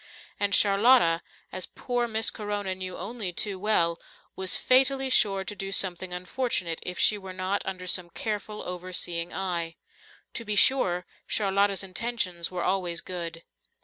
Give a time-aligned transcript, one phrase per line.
[0.39, 1.21] And Charlotta,
[1.51, 3.99] as poor Miss Corona knew only too well,
[4.35, 9.31] was fatally sure to do something unfortunate if she were not under some careful, overseeing
[9.31, 9.75] eye.
[10.33, 13.43] To be sure, Charlotta's intentions were always good.